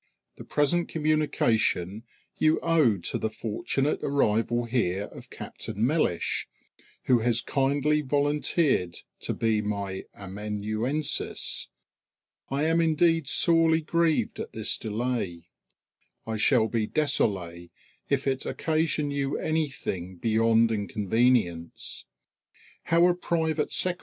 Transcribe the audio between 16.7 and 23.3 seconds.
désolé if it occasion you anything beyond inconvenience. How a